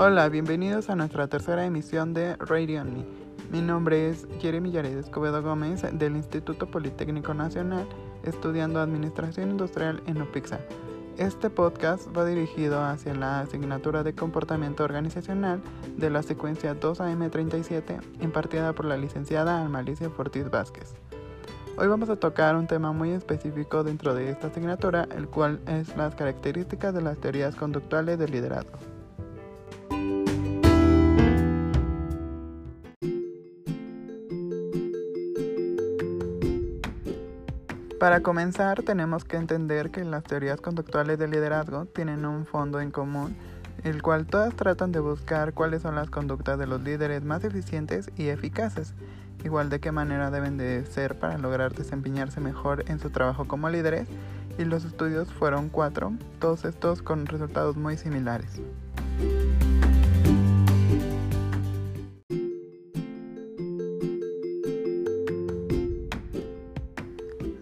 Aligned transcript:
Hola, 0.00 0.28
bienvenidos 0.28 0.90
a 0.90 0.94
nuestra 0.94 1.26
tercera 1.26 1.66
emisión 1.66 2.14
de 2.14 2.36
Radio 2.36 2.84
Me. 2.84 3.04
Mi 3.50 3.60
nombre 3.60 4.08
es 4.08 4.28
Jeremy 4.38 4.70
Yared 4.70 4.96
Escobedo 4.96 5.42
Gómez 5.42 5.82
del 5.92 6.14
Instituto 6.14 6.70
Politécnico 6.70 7.34
Nacional, 7.34 7.84
estudiando 8.22 8.78
Administración 8.78 9.50
Industrial 9.50 10.00
en 10.06 10.22
UPIXA. 10.22 10.60
Este 11.16 11.50
podcast 11.50 12.16
va 12.16 12.24
dirigido 12.24 12.80
hacia 12.80 13.12
la 13.12 13.40
asignatura 13.40 14.04
de 14.04 14.14
comportamiento 14.14 14.84
organizacional 14.84 15.60
de 15.96 16.10
la 16.10 16.22
secuencia 16.22 16.78
2AM37 16.78 18.00
impartida 18.20 18.72
por 18.74 18.84
la 18.84 18.96
licenciada 18.96 19.60
Almalicia 19.60 20.10
Fortis 20.10 20.48
Vázquez. 20.48 20.94
Hoy 21.76 21.88
vamos 21.88 22.08
a 22.08 22.14
tocar 22.14 22.54
un 22.54 22.68
tema 22.68 22.92
muy 22.92 23.10
específico 23.10 23.82
dentro 23.82 24.14
de 24.14 24.30
esta 24.30 24.46
asignatura, 24.46 25.08
el 25.16 25.26
cual 25.26 25.58
es 25.66 25.96
las 25.96 26.14
características 26.14 26.94
de 26.94 27.02
las 27.02 27.18
teorías 27.18 27.56
conductuales 27.56 28.16
del 28.16 28.30
liderazgo. 28.30 28.78
Para 37.98 38.20
comenzar, 38.20 38.84
tenemos 38.84 39.24
que 39.24 39.36
entender 39.36 39.90
que 39.90 40.04
las 40.04 40.22
teorías 40.22 40.60
conductuales 40.60 41.18
del 41.18 41.32
liderazgo 41.32 41.86
tienen 41.86 42.24
un 42.26 42.46
fondo 42.46 42.80
en 42.80 42.92
común, 42.92 43.34
el 43.82 44.02
cual 44.02 44.26
todas 44.26 44.54
tratan 44.54 44.92
de 44.92 45.00
buscar 45.00 45.52
cuáles 45.52 45.82
son 45.82 45.96
las 45.96 46.08
conductas 46.08 46.60
de 46.60 46.68
los 46.68 46.80
líderes 46.80 47.24
más 47.24 47.42
eficientes 47.42 48.12
y 48.16 48.28
eficaces, 48.28 48.94
igual 49.44 49.68
de 49.68 49.80
qué 49.80 49.90
manera 49.90 50.30
deben 50.30 50.56
de 50.58 50.86
ser 50.86 51.18
para 51.18 51.38
lograr 51.38 51.74
desempeñarse 51.74 52.40
mejor 52.40 52.84
en 52.86 53.00
su 53.00 53.10
trabajo 53.10 53.48
como 53.48 53.68
líderes, 53.68 54.06
y 54.58 54.64
los 54.64 54.84
estudios 54.84 55.32
fueron 55.32 55.68
cuatro, 55.68 56.12
todos 56.38 56.64
estos 56.64 57.02
con 57.02 57.26
resultados 57.26 57.76
muy 57.76 57.96
similares. 57.96 58.60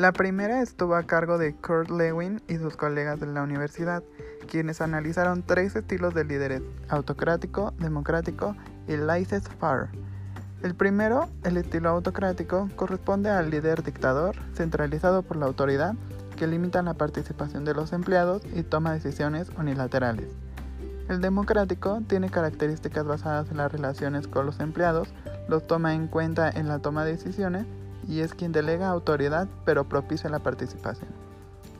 La 0.00 0.12
primera 0.12 0.62
estuvo 0.62 0.94
a 0.94 1.02
cargo 1.02 1.36
de 1.36 1.54
Kurt 1.54 1.90
Lewin 1.90 2.40
y 2.48 2.56
sus 2.56 2.74
colegas 2.74 3.20
de 3.20 3.26
la 3.26 3.42
universidad, 3.42 4.02
quienes 4.48 4.80
analizaron 4.80 5.42
tres 5.42 5.76
estilos 5.76 6.14
de 6.14 6.24
líderes, 6.24 6.62
autocrático, 6.88 7.74
democrático 7.78 8.56
y 8.88 8.96
laissez-faire. 8.96 9.90
El 10.62 10.74
primero, 10.74 11.28
el 11.44 11.58
estilo 11.58 11.90
autocrático, 11.90 12.70
corresponde 12.76 13.28
al 13.28 13.50
líder 13.50 13.82
dictador, 13.82 14.36
centralizado 14.54 15.20
por 15.20 15.36
la 15.36 15.44
autoridad, 15.44 15.94
que 16.34 16.46
limita 16.46 16.80
la 16.80 16.94
participación 16.94 17.66
de 17.66 17.74
los 17.74 17.92
empleados 17.92 18.40
y 18.54 18.62
toma 18.62 18.94
decisiones 18.94 19.50
unilaterales. 19.58 20.30
El 21.10 21.20
democrático 21.20 22.00
tiene 22.08 22.30
características 22.30 23.04
basadas 23.04 23.50
en 23.50 23.58
las 23.58 23.70
relaciones 23.70 24.28
con 24.28 24.46
los 24.46 24.60
empleados, 24.60 25.12
los 25.46 25.66
toma 25.66 25.94
en 25.94 26.06
cuenta 26.06 26.48
en 26.48 26.68
la 26.68 26.78
toma 26.78 27.04
de 27.04 27.12
decisiones 27.12 27.66
y 28.10 28.20
es 28.20 28.34
quien 28.34 28.52
delega 28.52 28.88
autoridad 28.88 29.48
pero 29.64 29.88
propicia 29.88 30.28
la 30.28 30.40
participación. 30.40 31.08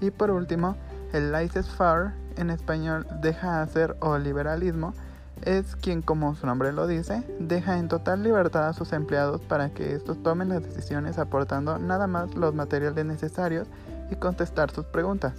Y 0.00 0.10
por 0.10 0.30
último, 0.30 0.76
el 1.12 1.32
laissez-faire, 1.32 2.12
en 2.36 2.50
español 2.50 3.06
deja 3.20 3.60
hacer 3.60 3.96
o 4.00 4.16
liberalismo, 4.16 4.94
es 5.42 5.74
quien, 5.74 6.02
como 6.02 6.34
su 6.34 6.46
nombre 6.46 6.72
lo 6.72 6.86
dice, 6.86 7.22
deja 7.40 7.78
en 7.78 7.88
total 7.88 8.22
libertad 8.22 8.68
a 8.68 8.72
sus 8.72 8.92
empleados 8.92 9.40
para 9.40 9.70
que 9.70 9.94
estos 9.94 10.22
tomen 10.22 10.50
las 10.50 10.62
decisiones 10.62 11.18
aportando 11.18 11.78
nada 11.78 12.06
más 12.06 12.34
los 12.34 12.54
materiales 12.54 13.04
necesarios 13.04 13.66
y 14.10 14.16
contestar 14.16 14.70
sus 14.70 14.84
preguntas. 14.86 15.34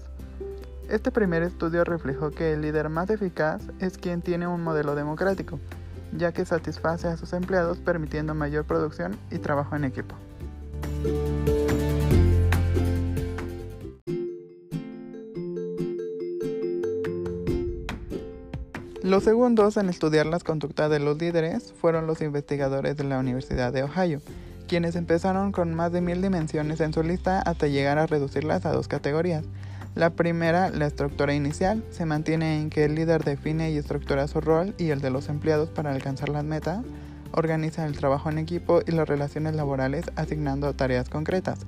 Este 0.90 1.12
primer 1.12 1.44
estudio 1.44 1.84
reflejó 1.86 2.32
que 2.32 2.54
el 2.54 2.62
líder 2.62 2.90
más 2.90 3.10
eficaz 3.10 3.62
es 3.80 3.98
quien 3.98 4.22
tiene 4.22 4.48
un 4.48 4.64
modelo 4.64 4.96
democrático, 4.96 5.60
ya 6.18 6.34
que 6.34 6.46
satisface 6.46 7.08
a 7.08 7.16
sus 7.16 7.32
empleados 7.32 7.78
permitiendo 7.78 8.34
mayor 8.34 8.66
producción 8.66 9.16
y 9.30 9.38
trabajo 9.38 9.76
en 9.76 9.86
equipo. 9.86 10.16
Los 19.04 19.24
segundos 19.24 19.76
en 19.78 19.90
estudiar 19.90 20.26
las 20.28 20.46
conductas 20.46 20.90
de 20.90 21.00
los 21.00 21.18
líderes 21.18 21.74
fueron 21.74 22.08
los 22.08 22.22
investigadores 22.22 22.96
de 22.96 23.04
la 23.04 23.20
Universidad 23.20 23.74
de 23.74 23.84
Ohio, 23.84 24.22
quienes 24.70 24.96
empezaron 24.96 25.52
con 25.52 25.74
más 25.74 25.92
de 25.92 26.00
mil 26.00 26.22
dimensiones 26.22 26.80
en 26.80 26.94
su 26.94 27.04
lista 27.04 27.42
hasta 27.42 27.68
llegar 27.68 27.98
a 27.98 28.08
reducirlas 28.08 28.66
a 28.66 28.72
dos 28.72 28.88
categorías. 28.88 29.44
La 29.96 30.12
primera, 30.12 30.70
la 30.70 30.86
estructura 30.86 31.34
inicial, 31.34 31.84
se 31.90 32.06
mantiene 32.06 32.62
en 32.62 32.70
que 32.70 32.86
el 32.86 32.96
líder 32.96 33.26
define 33.26 33.72
y 33.72 33.78
estructura 33.78 34.30
su 34.30 34.40
rol 34.40 34.74
y 34.78 34.92
el 34.92 35.02
de 35.02 35.10
los 35.10 35.28
empleados 35.28 35.70
para 35.70 35.92
alcanzar 35.92 36.30
las 36.30 36.46
metas 36.46 36.86
organiza 37.34 37.86
el 37.86 37.98
trabajo 37.98 38.30
en 38.30 38.38
equipo 38.38 38.82
y 38.86 38.92
las 38.92 39.08
relaciones 39.08 39.56
laborales 39.56 40.12
asignando 40.16 40.74
tareas 40.74 41.10
concretas. 41.10 41.60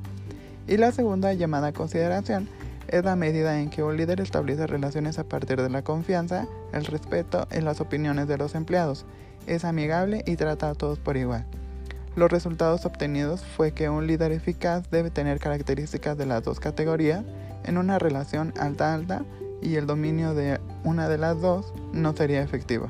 Y 0.68 0.78
la 0.78 0.92
segunda, 0.92 1.34
llamada 1.34 1.74
consideración, 1.74 2.48
es 2.88 3.04
la 3.04 3.16
medida 3.16 3.60
en 3.60 3.70
que 3.70 3.84
un 3.84 3.98
líder 3.98 4.22
establece 4.22 4.68
relaciones 4.68 5.20
a 5.20 5.24
partir 5.24 5.62
de 5.62 5.70
la 5.70 5.84
confianza, 5.84 6.48
el 6.74 6.86
respeto 6.86 7.48
y 7.56 7.62
las 7.62 7.82
opiniones 7.82 8.28
de 8.28 8.38
los 8.38 8.56
empleados. 8.56 9.06
Es 9.48 9.66
amigable 9.66 10.24
y 10.26 10.36
trata 10.36 10.70
a 10.70 10.76
todos 10.76 11.00
por 11.00 11.18
igual. 11.18 11.46
Los 12.16 12.32
resultados 12.32 12.86
obtenidos 12.86 13.44
fue 13.44 13.72
que 13.72 13.90
un 13.90 14.06
líder 14.06 14.32
eficaz 14.32 14.90
debe 14.92 15.10
tener 15.10 15.40
características 15.40 16.18
de 16.18 16.28
las 16.28 16.44
dos 16.44 16.60
categorías 16.60 17.24
en 17.64 17.78
una 17.78 17.98
relación 17.98 18.54
alta-alta 18.60 19.26
y 19.62 19.76
el 19.76 19.88
dominio 19.88 20.36
de 20.36 20.60
una 20.84 21.10
de 21.10 21.18
las 21.18 21.42
dos 21.42 21.74
no 21.92 22.16
sería 22.16 22.44
efectivo. 22.44 22.90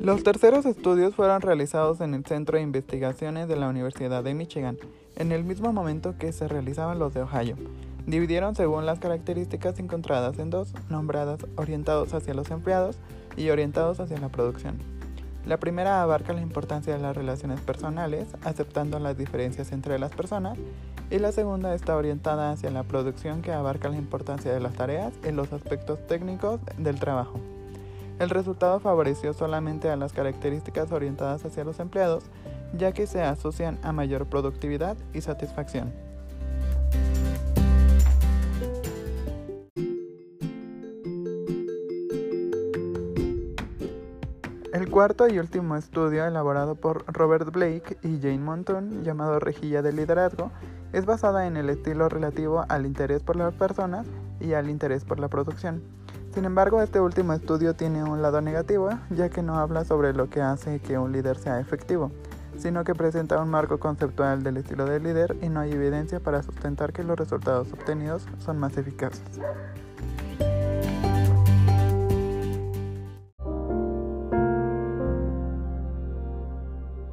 Los 0.00 0.22
terceros 0.22 0.64
estudios 0.64 1.14
fueron 1.14 1.42
realizados 1.42 2.00
en 2.00 2.14
el 2.14 2.24
Centro 2.24 2.56
de 2.56 2.62
Investigaciones 2.62 3.48
de 3.48 3.56
la 3.56 3.68
Universidad 3.68 4.24
de 4.24 4.32
Michigan, 4.32 4.78
en 5.16 5.30
el 5.30 5.44
mismo 5.44 5.74
momento 5.74 6.14
que 6.18 6.32
se 6.32 6.48
realizaban 6.48 6.98
los 6.98 7.12
de 7.12 7.20
Ohio. 7.20 7.56
Dividieron 8.06 8.56
según 8.56 8.86
las 8.86 8.98
características 8.98 9.78
encontradas 9.78 10.38
en 10.38 10.48
dos, 10.48 10.72
nombradas 10.88 11.44
orientados 11.56 12.14
hacia 12.14 12.32
los 12.32 12.50
empleados 12.50 12.96
y 13.36 13.50
orientados 13.50 14.00
hacia 14.00 14.18
la 14.18 14.30
producción. 14.30 14.78
La 15.44 15.58
primera 15.58 16.00
abarca 16.00 16.32
la 16.32 16.40
importancia 16.40 16.94
de 16.94 17.02
las 17.02 17.14
relaciones 17.14 17.60
personales, 17.60 18.26
aceptando 18.42 18.98
las 19.00 19.18
diferencias 19.18 19.70
entre 19.70 19.98
las 19.98 20.12
personas, 20.12 20.56
y 21.10 21.18
la 21.18 21.30
segunda 21.30 21.74
está 21.74 21.94
orientada 21.94 22.52
hacia 22.52 22.70
la 22.70 22.84
producción 22.84 23.42
que 23.42 23.52
abarca 23.52 23.90
la 23.90 23.98
importancia 23.98 24.50
de 24.50 24.60
las 24.60 24.72
tareas 24.72 25.12
y 25.28 25.32
los 25.32 25.52
aspectos 25.52 25.98
técnicos 26.06 26.58
del 26.78 26.98
trabajo. 26.98 27.38
El 28.20 28.28
resultado 28.28 28.80
favoreció 28.80 29.32
solamente 29.32 29.88
a 29.88 29.96
las 29.96 30.12
características 30.12 30.92
orientadas 30.92 31.42
hacia 31.46 31.64
los 31.64 31.80
empleados, 31.80 32.24
ya 32.76 32.92
que 32.92 33.06
se 33.06 33.22
asocian 33.22 33.78
a 33.82 33.92
mayor 33.92 34.26
productividad 34.26 34.98
y 35.14 35.22
satisfacción. 35.22 35.90
El 44.74 44.90
cuarto 44.90 45.26
y 45.26 45.38
último 45.38 45.76
estudio 45.76 46.26
elaborado 46.26 46.74
por 46.74 47.10
Robert 47.10 47.50
Blake 47.50 47.96
y 48.02 48.18
Jane 48.20 48.38
Monton, 48.38 49.02
llamado 49.02 49.40
Rejilla 49.40 49.80
de 49.80 49.94
Liderazgo, 49.94 50.50
es 50.92 51.06
basada 51.06 51.46
en 51.46 51.56
el 51.56 51.70
estilo 51.70 52.10
relativo 52.10 52.66
al 52.68 52.84
interés 52.84 53.22
por 53.22 53.36
las 53.36 53.54
personas 53.54 54.06
y 54.40 54.52
al 54.52 54.68
interés 54.68 55.06
por 55.06 55.18
la 55.20 55.28
producción. 55.28 55.82
Sin 56.34 56.44
embargo, 56.44 56.80
este 56.80 57.00
último 57.00 57.32
estudio 57.32 57.74
tiene 57.74 58.04
un 58.04 58.22
lado 58.22 58.40
negativo, 58.40 58.90
ya 59.10 59.28
que 59.28 59.42
no 59.42 59.58
habla 59.58 59.84
sobre 59.84 60.12
lo 60.12 60.30
que 60.30 60.40
hace 60.40 60.78
que 60.78 60.96
un 60.96 61.10
líder 61.10 61.36
sea 61.36 61.58
efectivo, 61.58 62.12
sino 62.56 62.84
que 62.84 62.94
presenta 62.94 63.42
un 63.42 63.50
marco 63.50 63.80
conceptual 63.80 64.44
del 64.44 64.58
estilo 64.58 64.84
de 64.84 65.00
líder 65.00 65.36
y 65.42 65.48
no 65.48 65.58
hay 65.58 65.72
evidencia 65.72 66.20
para 66.20 66.44
sustentar 66.44 66.92
que 66.92 67.02
los 67.02 67.18
resultados 67.18 67.72
obtenidos 67.72 68.28
son 68.38 68.58
más 68.58 68.76
eficaces. 68.76 69.40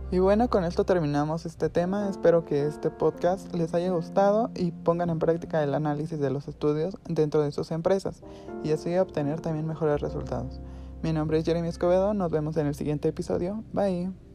Y 0.09 0.19
bueno, 0.19 0.49
con 0.49 0.63
esto 0.63 0.85
terminamos 0.85 1.45
este 1.45 1.69
tema. 1.69 2.07
Espero 2.09 2.45
que 2.45 2.65
este 2.65 2.89
podcast 2.89 3.53
les 3.53 3.73
haya 3.73 3.91
gustado 3.91 4.51
y 4.55 4.71
pongan 4.71 5.09
en 5.09 5.19
práctica 5.19 5.61
el 5.61 5.73
análisis 5.73 6.19
de 6.19 6.29
los 6.29 6.47
estudios 6.47 6.95
dentro 7.09 7.41
de 7.41 7.51
sus 7.51 7.71
empresas 7.71 8.23
y 8.63 8.71
así 8.71 8.95
obtener 8.97 9.41
también 9.41 9.67
mejores 9.67 9.99
resultados. 9.99 10.61
Mi 11.03 11.11
nombre 11.11 11.39
es 11.39 11.45
Jeremy 11.45 11.67
Escobedo, 11.67 12.13
nos 12.13 12.31
vemos 12.31 12.55
en 12.55 12.67
el 12.67 12.75
siguiente 12.75 13.09
episodio. 13.09 13.63
Bye. 13.73 14.26